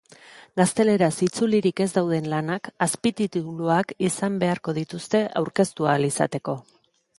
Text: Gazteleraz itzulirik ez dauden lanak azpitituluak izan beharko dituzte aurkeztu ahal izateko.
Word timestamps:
Gazteleraz 0.59 1.11
itzulirik 1.25 1.81
ez 1.85 1.87
dauden 1.97 2.29
lanak 2.31 2.71
azpitituluak 2.87 3.95
izan 4.09 4.41
beharko 4.47 4.77
dituzte 4.81 5.25
aurkeztu 5.43 5.91
ahal 5.93 6.11
izateko. 6.13 6.61